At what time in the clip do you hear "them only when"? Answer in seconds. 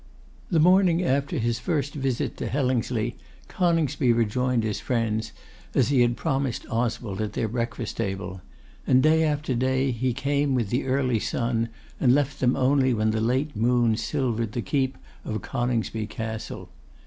12.39-13.11